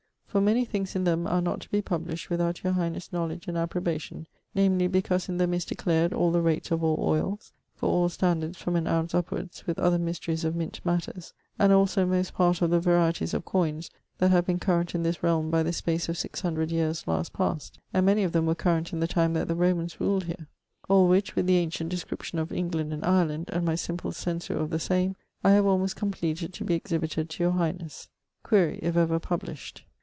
For 0.25 0.39
many 0.39 0.63
things 0.63 0.95
in 0.95 1.03
them 1.03 1.27
are 1.27 1.41
not 1.41 1.59
to 1.59 1.69
be 1.69 1.81
published 1.81 2.29
without 2.29 2.63
your 2.63 2.71
highness 2.71 3.11
knowledge 3.11 3.49
and 3.49 3.57
approbation, 3.57 4.27
namely 4.55 4.87
because 4.87 5.27
in 5.27 5.35
them 5.35 5.53
is 5.53 5.65
declared 5.65 6.13
all 6.13 6.31
the 6.31 6.39
rates 6.39 6.71
of 6.71 6.81
all 6.85 7.03
oyles, 7.05 7.51
for 7.75 7.89
all 7.89 8.07
standards 8.07 8.57
from 8.57 8.77
an 8.77 8.87
ounce 8.87 9.13
upwards, 9.13 9.67
with 9.67 9.77
other 9.77 9.99
mysteries 9.99 10.45
of 10.45 10.55
mint 10.55 10.79
matters, 10.85 11.33
and 11.59 11.73
also 11.73 12.05
most 12.05 12.33
part 12.33 12.61
of 12.61 12.69
the 12.69 12.79
varieties 12.79 13.33
of 13.33 13.43
coines 13.43 13.89
that 14.19 14.31
have 14.31 14.45
been 14.45 14.57
current 14.57 14.95
in 14.95 15.03
this 15.03 15.21
realme 15.21 15.49
by 15.49 15.63
the 15.63 15.73
space 15.73 16.07
of 16.07 16.17
600 16.17 16.71
yeares 16.71 17.05
last 17.09 17.33
past, 17.33 17.79
and 17.93 18.05
many 18.05 18.23
of 18.23 18.31
them 18.31 18.45
were 18.45 18.55
currant 18.55 18.93
in 18.93 19.01
the 19.01 19.07
time 19.09 19.33
that 19.33 19.49
the 19.49 19.53
Romans 19.55 19.99
ruled 19.99 20.23
here. 20.23 20.47
All 20.87 21.09
which 21.09 21.35
with 21.35 21.45
the 21.45 21.57
ancient 21.57 21.89
description 21.89 22.39
of 22.39 22.53
England 22.53 22.93
and 22.93 23.03
Ireland, 23.03 23.49
and 23.51 23.65
my 23.65 23.75
simple 23.75 24.13
censure 24.13 24.57
of 24.57 24.69
the 24.69 24.79
same, 24.79 25.17
I 25.43 25.51
have 25.51 25.65
almost 25.65 25.97
compleated 25.97 26.53
to 26.53 26.63
be 26.63 26.75
exhibited 26.75 27.29
to 27.31 27.43
your 27.43 27.51
highnesse.' 27.51 28.07
Quaere 28.43 28.79
if 28.81 28.95
ever 28.95 29.19
published? 29.19 29.83